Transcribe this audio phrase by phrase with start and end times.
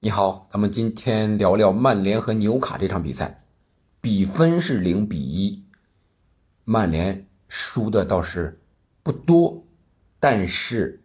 [0.00, 3.36] 你好，咱们今天聊聊曼联和纽卡这场比赛，
[4.00, 5.64] 比分是零比一，
[6.64, 8.60] 曼联输的倒是
[9.02, 9.60] 不多，
[10.20, 11.02] 但是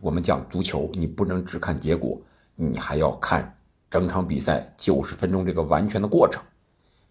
[0.00, 2.20] 我们讲足球，你不能只看结果，
[2.56, 3.56] 你还要看
[3.88, 6.42] 整场比赛九十分钟这个完全的过程。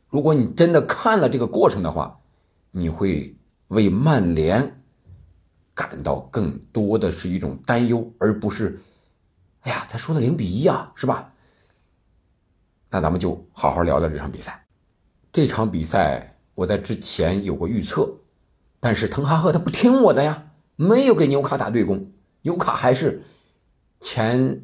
[0.10, 2.20] 如果你真的看了这个过程的话，
[2.70, 3.34] 你会
[3.70, 4.82] 为曼联
[5.74, 8.78] 感到更多的是一种担忧，而不是。
[9.64, 11.32] 哎呀，他输的零比一啊，是吧？
[12.90, 14.66] 那咱们就好好聊聊这场比赛。
[15.32, 18.10] 这场比赛我在之前有过预测，
[18.82, 22.12] 但是滕哈赫他不听我的呀，没有给纽卡打对攻。
[22.42, 23.24] 纽卡还是
[24.02, 24.62] 前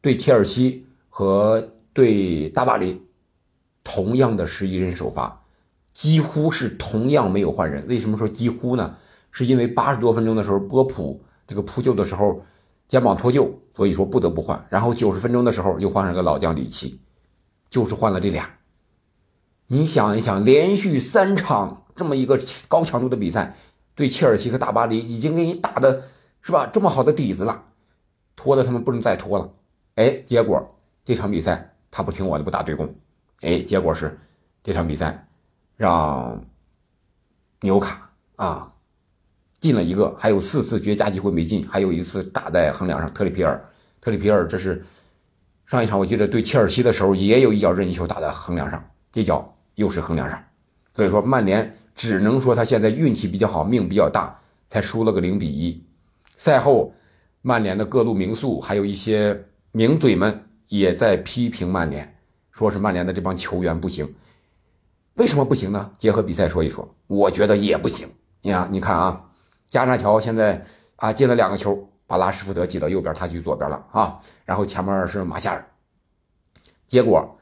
[0.00, 3.02] 对切尔西和对大巴黎
[3.82, 5.44] 同样的十一人首发，
[5.92, 7.84] 几乎是同样没有换人。
[7.88, 8.96] 为什么说几乎呢？
[9.32, 12.40] 是因为八十多分钟的时候，波普这个扑救的时候。
[12.88, 14.66] 肩膀脱臼，所以说不得不换。
[14.70, 17.00] 然后九十分钟的时候又换上个老将里奇，
[17.68, 18.50] 就是换了这俩。
[19.66, 23.54] 你想一想，连续三场这么一个高强度的比赛，
[23.94, 26.02] 对切尔西和大巴黎已经给你打的
[26.40, 26.66] 是吧？
[26.66, 27.64] 这么好的底子了，
[28.34, 29.52] 拖的他们不能再拖了。
[29.96, 32.94] 哎，结果这场比赛他不听我的，不打对攻。
[33.42, 34.18] 哎，结果是
[34.62, 35.28] 这场比赛
[35.76, 36.42] 让
[37.60, 38.72] 纽卡啊。
[39.60, 43.12] 进了一个，还有四次绝佳机会没进，还有一次打在横梁上。
[43.12, 43.60] 特里皮尔，
[44.00, 44.84] 特里皮尔，这是
[45.66, 50.40] 上一场我记得对切尔西的时候也有一脚任意球打在横梁上，这脚又是横梁上。
[50.94, 55.84] 所以说曼联只能说他现在运气比较好，命比较大，才输了个零比一。
[56.36, 56.94] 赛后，
[57.42, 62.16] 曼联的各路名宿还有一些名嘴们也在批评曼联，
[62.52, 64.08] 说是曼联的这帮球员不行。
[65.14, 65.90] 为什么不行呢？
[65.98, 68.08] 结合比赛说一说，我觉得也不行。
[68.40, 69.24] 你看，你看啊。
[69.68, 70.64] 加纳乔现在
[70.96, 74.20] 啊进了两个球，把拉什福德挤到右边，他去左边了啊。
[74.44, 75.66] 然后前面是马夏尔，
[76.86, 77.38] 结果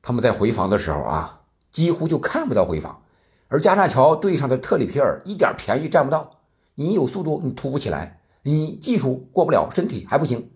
[0.00, 3.02] 他们在回防的时候啊，几乎就看不到回防。
[3.48, 6.38] 而加纳乔对上的特里皮尔一点便宜占不到。
[6.76, 10.52] 你有速度，你突不起来；你技术过不了，身体还不行，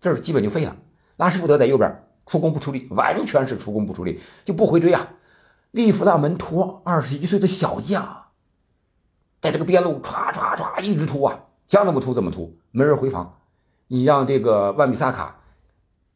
[0.00, 0.74] 这儿基本就废了。
[1.16, 5.10] 拉什福德在右边出工不出力，完全是出工不出力，就不回追啊。
[5.70, 8.23] 利弗纳门托二十一岁的小将。
[9.44, 13.40] 在这个边路唰唰唰一直突啊，想怎么突怎么突，没人回防。
[13.88, 15.38] 你让这个万比萨卡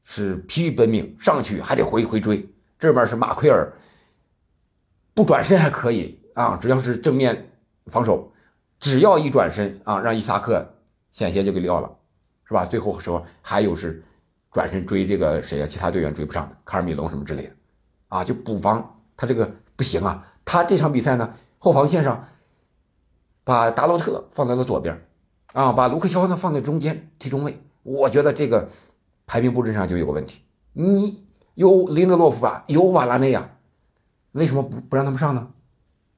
[0.02, 3.70] 是疲于奔命上去还得回回追，这边是马奎尔
[5.12, 7.50] 不转身还可以啊，只要是正面
[7.88, 8.32] 防守，
[8.80, 10.66] 只要一转身啊，让伊萨克
[11.10, 11.96] 险些就给撂了，
[12.46, 12.64] 是吧？
[12.64, 14.02] 最后说还有是
[14.50, 15.66] 转身追这个谁啊？
[15.66, 17.52] 其他队员追不上的，卡尔米隆什么之类的
[18.08, 20.26] 啊，就补防他这个不行啊。
[20.46, 22.26] 他这场比赛呢，后防线上。
[23.48, 24.94] 把达洛特放在了左边，
[25.54, 27.58] 啊，把卢克肖呢放在中间踢中卫。
[27.82, 28.68] 我觉得这个
[29.24, 30.42] 排兵布阵上就有个问题。
[30.74, 33.48] 你有林德洛夫啊，有瓦拉内啊，
[34.32, 35.48] 为什么不不让他们上呢？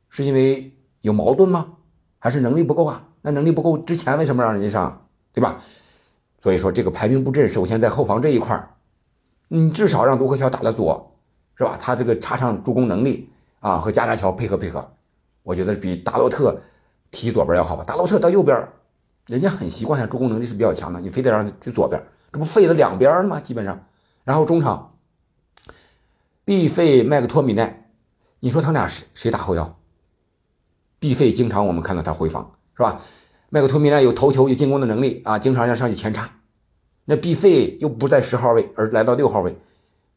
[0.09, 1.75] 是因为有矛盾吗？
[2.19, 3.07] 还是能力不够啊？
[3.23, 5.63] 那能力不够之前为什么让人家上，对吧？
[6.41, 8.71] 所以说这个排兵布阵，首先在后防这一块，
[9.47, 11.17] 你至少让卢克肖打了左，
[11.55, 11.79] 是吧？
[11.81, 13.31] 他这个插上助攻能力
[13.61, 14.91] 啊，和加纳乔配合配合，
[15.45, 16.61] 我觉得比达洛特。
[17.11, 17.85] 踢左边要好吧？
[17.85, 18.69] 达洛特到右边，
[19.27, 21.01] 人家很习惯，下助攻能力是比较强的。
[21.01, 23.41] 你非得让他去左边，这不废了两边吗？
[23.41, 23.87] 基本上。
[24.25, 24.97] 然后中场，
[26.45, 27.91] 毕费麦克托米奈，
[28.39, 29.77] 你说他俩谁谁打后腰？
[30.99, 33.01] 毕费经常我们看到他回防，是吧？
[33.49, 36.31] 麦克托米奈有头球有进攻的能力啊，经常要上去前插。
[37.07, 39.57] 那毕费又不在十号位，而来到六号位，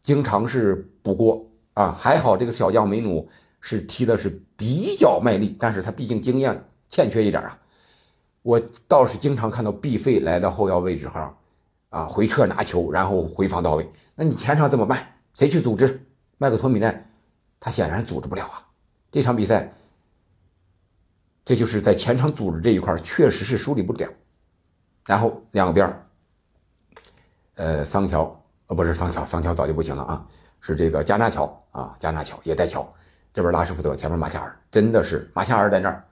[0.04, 1.92] 经常是补锅啊。
[1.92, 3.28] 还好这个小将梅努
[3.62, 6.66] 是踢的是比较卖力，但是他毕竟经验。
[6.94, 7.58] 欠缺一点啊，
[8.44, 11.36] 我倒是经常看到毕费来到后腰位置上，
[11.90, 13.92] 啊，回撤拿球，然后回防到位。
[14.14, 15.04] 那你前场怎么办？
[15.34, 16.06] 谁去组织？
[16.38, 17.09] 麦克托米奈，
[17.59, 18.64] 他显然组织不了啊。
[19.12, 19.74] 这场比赛，
[21.44, 24.08] 这就是在前场组织这一块确实是梳理不了。
[25.08, 25.92] 然后两边，
[27.56, 30.28] 呃，桑乔，呃，不是桑乔，桑乔早就不行了啊，
[30.60, 32.88] 是这个加纳乔啊，加纳乔也带乔。
[33.34, 36.06] 这边拉什福德，前面马夏尔，真的是马夏尔在那儿。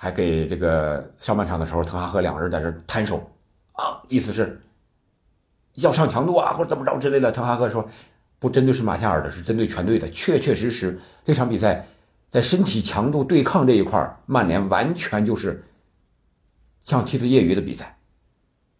[0.00, 3.28] 还给这个上半场的时候，滕哈赫两个人在这摊手，
[3.72, 4.62] 啊，意思是
[5.74, 7.32] 要上强度啊，或者怎么着之类的。
[7.32, 7.88] 滕哈赫说，
[8.38, 10.08] 不针对是马夏尔的，是针对全队的。
[10.10, 11.84] 确确实实，这场比赛
[12.30, 15.64] 在身体强度对抗这一块，曼联完全就是
[16.84, 17.98] 像踢的业余的比赛，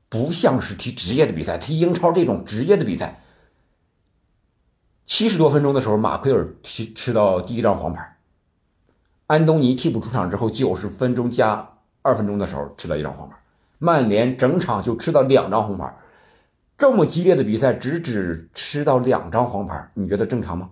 [0.08, 1.58] 不像是踢职业的比赛。
[1.58, 3.20] 踢英超这种职业的比赛，
[5.04, 8.17] 七十多分钟的时候，马奎尔吃吃到第一张黄牌。
[9.28, 13.36] 安东尼替补出场之后，九十分钟加二分钟的时候吃了一张黄牌，
[13.78, 15.94] 曼联整场就吃到两张红牌，
[16.78, 20.70] 这么激烈的比赛，只只吃到两张黄牌，你觉得正常吗？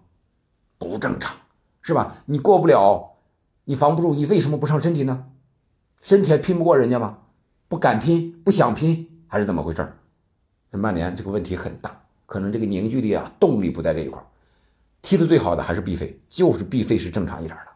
[0.79, 1.37] 不正常，
[1.83, 2.23] 是吧？
[2.25, 3.17] 你过不了，
[3.65, 5.27] 你防不住，你为什么不上身体呢？
[6.01, 7.19] 身体还拼不过人家吗？
[7.69, 9.87] 不敢拼，不想拼，还是怎么回事？
[10.71, 14.25] 曼联这个问题很大，可能这个凝聚力啊，动力不在这一块
[15.03, 17.76] 踢的最好的还是毕费，就是毕费是正常一点的。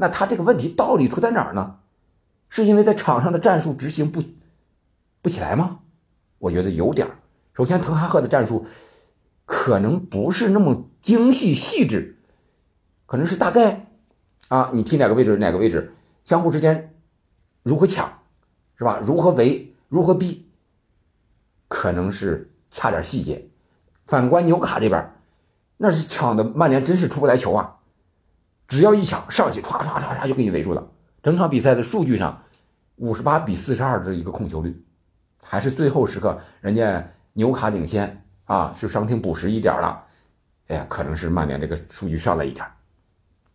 [0.00, 1.80] 那他这个问题到底出在哪儿呢？
[2.48, 4.22] 是因为在场上的战术执行不
[5.20, 5.80] 不起来吗？
[6.38, 7.08] 我觉得有点
[7.52, 8.64] 首先，滕哈赫的战术
[9.44, 12.16] 可能不是那么精细细致，
[13.06, 13.90] 可能是大概
[14.46, 15.92] 啊，你踢哪个位置哪个位置，
[16.24, 16.94] 相互之间
[17.64, 18.20] 如何抢，
[18.76, 19.00] 是吧？
[19.02, 20.48] 如何围，如何逼，
[21.66, 23.48] 可能是差点细节。
[24.06, 25.12] 反观纽卡这边，
[25.76, 27.77] 那是抢的曼联真是出不来球啊！
[28.68, 30.86] 只要一抢上去，唰唰唰唰就给你围住了。
[31.22, 32.44] 整场比赛的数据上，
[32.96, 34.84] 五十八比四十二的一个控球率。
[35.42, 40.04] 还是最后时刻，人家纽卡领先啊，是伤停补时一点了，
[40.66, 42.66] 哎呀，可能是曼联这个数据上来一点。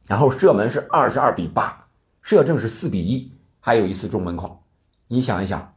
[0.08, 1.88] 然后射门是二十二比八，
[2.24, 4.60] 射正是四比一，还有一次中门框。
[5.08, 5.76] 你想一想，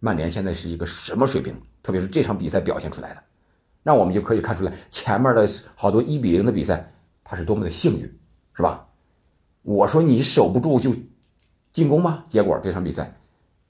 [0.00, 1.54] 曼联现在是一个什么水平？
[1.82, 3.22] 特别是这场比赛表现出来的，
[3.82, 6.90] 那我们就可以看出来，前面的好多一比零的比赛，
[7.22, 8.18] 他是多么的幸运，
[8.54, 8.86] 是吧？
[9.62, 10.94] 我说你守不住就
[11.72, 12.24] 进攻吗？
[12.28, 13.18] 结果这场比赛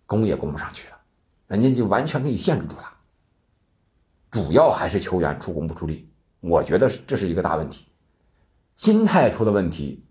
[0.06, 1.00] 攻也攻不上去了。
[1.46, 2.92] 人家就完全可以限制住他，
[4.30, 6.10] 主要还是球员出工不出力，
[6.40, 7.86] 我觉得这是一个大问题，
[8.76, 10.04] 心态出了问题，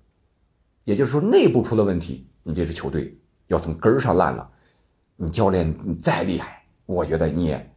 [0.84, 4.50] 也就是说内部出了问题，你这支球队要从根儿上烂了，
[5.16, 7.76] 你教练你再厉害，我觉得你也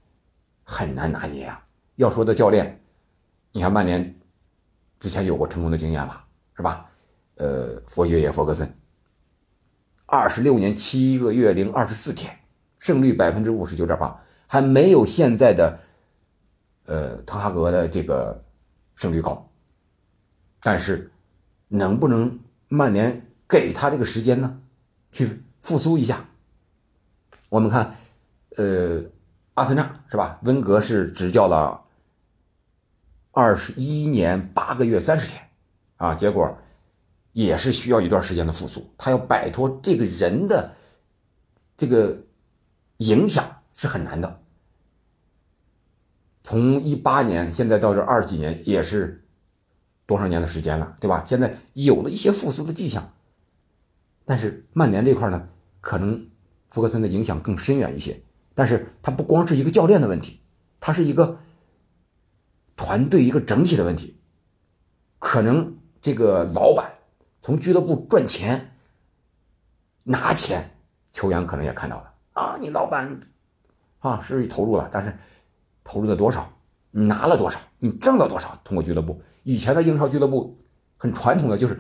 [0.63, 1.65] 很难拿捏啊。
[1.97, 2.81] 要说的教练，
[3.53, 4.21] 你看曼联
[5.01, 6.26] 之前有过成功的经验吧，
[6.57, 6.91] 是吧？
[7.37, 8.75] 呃，佛学也弗格森，
[10.07, 12.37] 二十六年七个月零二十四天。
[12.79, 15.81] 胜率百分之五十九点八，还没有现在的，
[16.85, 18.45] 呃，滕哈格的这个
[18.95, 19.51] 胜率高。
[20.61, 21.11] 但是，
[21.69, 22.39] 能不能
[22.69, 24.61] 曼联给他这个时间呢？
[25.11, 26.29] 去复苏一下。
[27.49, 27.97] 我们看，
[28.57, 29.03] 呃，
[29.55, 30.39] 阿森纳是吧？
[30.43, 31.83] 温格是执教了
[33.33, 35.43] 二十一年八个月三十天，
[35.97, 36.57] 啊，结果
[37.33, 38.89] 也是需要一段时间的复苏。
[38.97, 40.75] 他要摆脱这个人的
[41.77, 42.23] 这个。
[43.01, 44.41] 影响是很难的。
[46.43, 49.29] 从一八年现在到这二十几年，也是
[50.07, 51.23] 多少年的时间了，对吧？
[51.27, 53.13] 现在有了一些复苏的迹象，
[54.25, 55.47] 但是曼联这块呢，
[55.83, 56.27] 可能
[56.69, 58.23] 福格森的影响更深远一些。
[58.55, 60.41] 但是他不光是一个教练的问题，
[60.81, 61.39] 他是一个
[62.77, 64.19] 团队一个整体的问题。
[65.19, 66.93] 可能这个老板
[67.41, 68.73] 从俱乐部赚钱
[70.03, 70.71] 拿钱，
[71.13, 72.13] 球员可能也看到了。
[72.33, 73.19] 啊，你老板，
[73.99, 75.17] 啊是投入了，但是
[75.83, 76.53] 投入了多少？
[76.91, 77.59] 你拿了多少？
[77.79, 78.59] 你挣了多少？
[78.65, 80.59] 通过俱乐部，以前的英超俱乐部
[80.97, 81.79] 很传统的就是，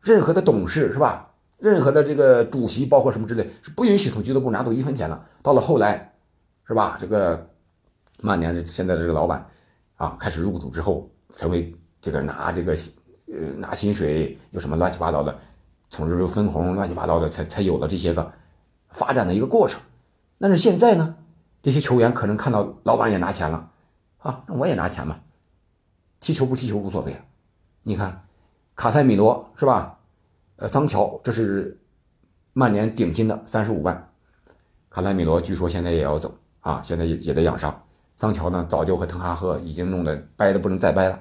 [0.00, 1.32] 任何的董事是吧？
[1.58, 5.26] 任何的这个主席，包括什么之类，是不允许从俱乐部拿走一分钱的。
[5.42, 6.14] 到了后来，
[6.64, 6.96] 是吧？
[7.00, 7.50] 这个
[8.20, 9.44] 曼联的现在的这个老板
[9.96, 12.76] 啊，开始入主之后，成为这个拿这个
[13.32, 15.38] 呃拿薪水，有什么乱七八糟的，
[15.90, 18.32] 从这分红乱七八糟的，才才有了这些个
[18.88, 19.80] 发展的一个过程。
[20.38, 21.16] 但是现在呢，
[21.62, 23.70] 这些球员可能看到老板也拿钱了，
[24.18, 25.20] 啊，那我也拿钱嘛，
[26.20, 27.18] 踢球不踢球无所谓了。
[27.82, 28.24] 你看，
[28.74, 29.98] 卡塞米罗是吧？
[30.56, 31.80] 呃，桑乔这是
[32.52, 34.10] 曼联顶薪的三十五万，
[34.90, 37.82] 卡塞米罗据说现在也要走啊，现在也也在养伤。
[38.16, 41.20] 桑乔呢，早就和滕哈赫已经弄得掰的不能再掰了。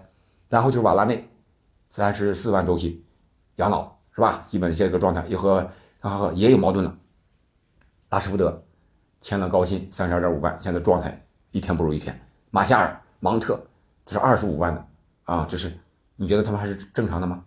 [0.50, 1.29] 然后就是瓦拉内，
[1.89, 3.03] 三十四万周期，
[3.56, 4.44] 养老是吧？
[4.46, 5.70] 基本这个状态也和
[6.34, 6.98] 也有矛盾了。
[8.10, 8.63] 拉什福德。
[9.20, 12.17] 签了高薪三十二点五万，现在状态一天不如一天。
[12.51, 13.60] 马夏尔、芒特
[14.06, 14.88] 这是二十五万的
[15.24, 15.75] 啊，这是
[16.15, 17.44] 你觉得他们还是正常的吗？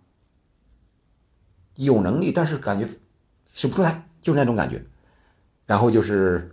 [1.76, 2.88] 有能力，但是感觉
[3.52, 4.84] 使不出来，就是那种感觉。
[5.64, 6.52] 然后就是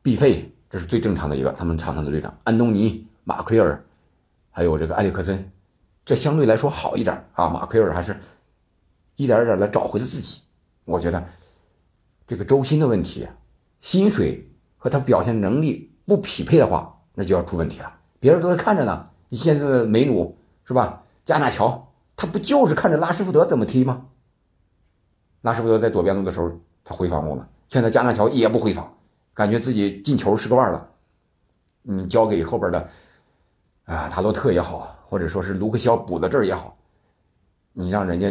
[0.00, 3.84] 毕费，这是最正常的一个，他们场上的队长安东尼、马奎尔，
[4.52, 5.50] 还有这个埃里克森，
[6.04, 7.48] 这相对来说好一点啊。
[7.48, 8.18] 马奎尔还是
[9.16, 10.42] 一点点的找回了自己。
[10.84, 11.24] 我觉得
[12.26, 13.28] 这个周薪的问题，
[13.80, 14.48] 薪水。
[14.84, 18.00] 和他表现能力不匹配的话，那就要出问题了。
[18.18, 21.04] 别人都在看着呢，你现在的梅努是吧？
[21.24, 24.06] 加纳乔他不就是看着拉什福德怎么踢吗？
[25.42, 26.50] 拉什福德在左边路的时候，
[26.82, 27.46] 他回防过吗？
[27.68, 28.92] 现在加纳乔也不回防，
[29.34, 30.90] 感觉自己进球是个腕了。
[31.82, 32.90] 你交给后边的
[33.92, 36.76] 啊，塔洛特也好，或者说是卢克肖补到这儿也好，
[37.72, 38.30] 你让人家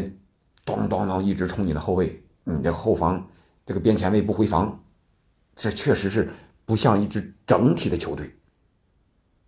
[0.65, 3.25] 咚咚咚一直冲你的后卫，你的后防
[3.65, 4.77] 这个边前卫不回防。
[5.53, 6.29] 这确实是
[6.65, 8.33] 不像一支整体的球队，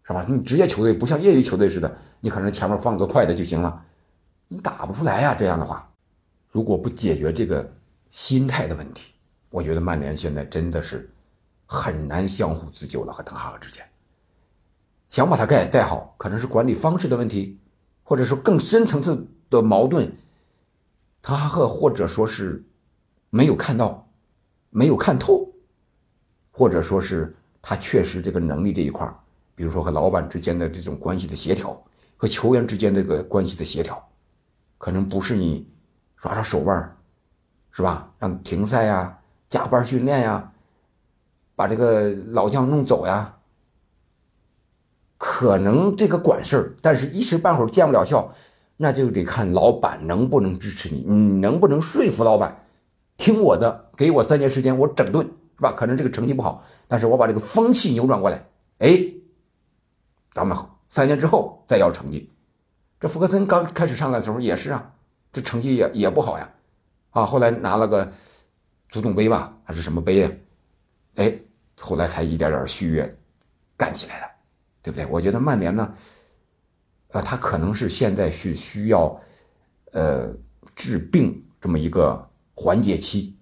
[0.03, 0.23] 是吧？
[0.27, 3.83] 你职业球队不像业余球队似的，你可能前面放个快的就行了，
[4.49, 5.33] 你打不出来呀。
[5.33, 5.89] 这样的话，
[6.51, 7.67] 如果不解决这个
[8.09, 9.13] 心态的问题，
[9.49, 11.09] 我觉得曼联现在真的是
[11.65, 13.13] 很难相互自救了。
[13.13, 13.83] 和滕哈赫之间，
[15.13, 17.59] 想把它盖盖好，可能是管理方式的问题，
[18.01, 20.11] 或者说更深层次的矛盾。
[21.21, 22.65] 他和或者说是
[23.29, 24.09] 没有看到，
[24.71, 25.53] 没有看透。
[26.49, 29.07] 或者说是他确实这个能力这一块
[29.53, 31.79] 比如说和老板之间的这种关系的协调，
[32.17, 34.03] 和球员之间这个关系的协调，
[34.79, 35.71] 可能不是你
[36.15, 36.97] 耍耍手腕
[37.69, 38.11] 是吧？
[38.17, 40.51] 让停赛呀，加班训练呀，
[41.55, 43.37] 把这个老将弄走呀，
[45.25, 48.33] 可能这个管事儿，但是一时半会儿见不了效，
[48.75, 52.65] 那就得看老板能不能支持你，你能不能说服老板
[53.15, 55.25] 听我的，给我三年时间，我整顿。
[55.55, 55.71] 是吧？
[55.71, 58.43] 可能这个成绩不好，但是我把这个风气扭转过来，
[58.79, 58.99] 哎，
[60.33, 60.57] 咱们
[60.89, 62.31] 三年之后再要成绩。
[62.99, 64.91] 这福克森刚开始上来的时候也是啊，
[65.31, 66.49] 这成绩也也不好呀，
[67.11, 68.11] 啊，后来拿了个
[68.89, 70.31] 足总杯吧，还是什么杯呀？
[71.15, 71.33] 哎，
[71.79, 73.15] 后来才一点点续约
[73.77, 74.27] 干起来了，
[74.83, 75.05] 对不对？
[75.07, 75.95] 我觉得曼联呢，
[77.07, 79.19] 呃，他可能是现在是需要
[79.93, 80.31] 呃
[80.75, 83.35] 治病这么一个缓解期，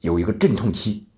[0.00, 1.08] 有一个阵痛期。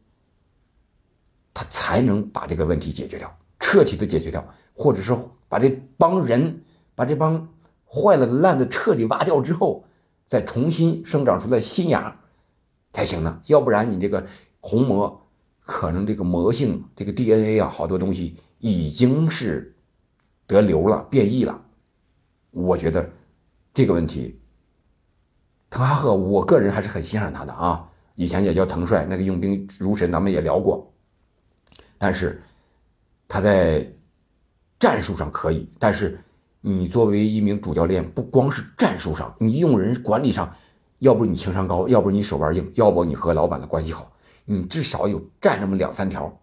[1.54, 4.42] 他才能把这个问题解决掉，彻底的解决掉，
[4.75, 5.14] 或者是
[5.50, 5.68] 把这
[5.99, 6.62] 帮人，
[6.94, 7.46] 把这帮
[7.87, 9.84] 坏了的烂的彻底挖掉之后，
[10.26, 12.18] 再重新生长出来新芽，
[12.94, 13.42] 才行呢。
[13.49, 14.26] 要不然你这个
[14.61, 15.26] 红魔，
[15.61, 19.76] 可能这个魔性这个 DNA 啊，好多东西已经是
[20.47, 21.61] 得瘤了，变异了。
[22.52, 23.11] 我觉得
[23.75, 24.40] 这个问题，
[25.69, 27.90] 滕哈赫，我个人还是很欣赏他的啊。
[28.14, 30.95] 以前也叫滕帅，那个用兵如神，咱们也聊过。
[31.99, 32.40] 但是，
[33.26, 33.85] 他在
[34.78, 36.21] 战术上可以，但是
[36.61, 40.54] 你作为一名主教练，不光是战术上，你用人管理上，
[41.00, 44.12] 要不你情商高，要不你手腕硬，要不你和老板的关系好，
[44.45, 46.40] 你至少有占那么两三条，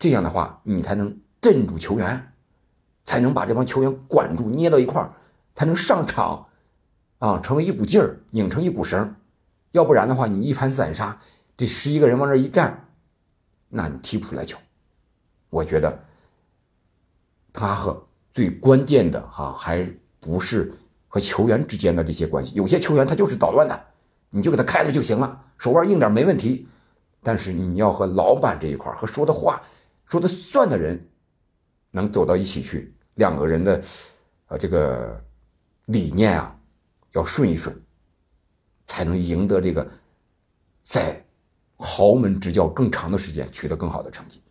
[0.00, 1.16] 这样的话，你才能
[1.48, 2.30] 镇住球员，
[3.06, 5.14] 才能把这帮球员管住，捏到一块儿，
[5.54, 6.48] 才能上场，
[7.20, 9.14] 啊，成为一股劲儿，拧成一股绳，
[9.70, 11.18] 要不然的话，你一盘散沙，
[11.56, 12.90] 这十一个人往这一站，
[13.70, 14.58] 那你踢不出来球。
[15.48, 15.98] 我觉得，
[17.50, 19.90] 他和最关键的哈，还
[20.20, 20.70] 不是
[21.08, 22.54] 和球员之间的这些关系。
[22.56, 23.86] 有些球员他就是捣乱的，
[24.28, 26.68] 你就给他开了就行了，手腕硬点没问题。
[27.22, 29.62] 但是你要和老板这一块和说的话、
[30.04, 31.08] 说的算的人
[31.90, 33.82] 能走到一起去，两个人的
[34.48, 35.22] 呃这个
[35.86, 36.54] 理念啊
[37.12, 37.74] 要顺一顺，
[38.86, 39.88] 才能赢得这个
[40.82, 41.24] 在
[41.76, 44.42] 豪门执教更长的时间，取得更好的成绩。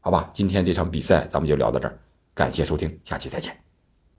[0.00, 1.98] 好吧，今天这场比赛咱们就聊到这儿，
[2.32, 3.65] 感谢收听，下期再见。